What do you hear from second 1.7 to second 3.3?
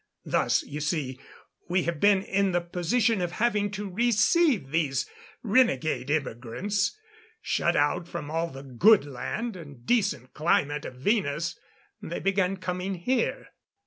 have been in the position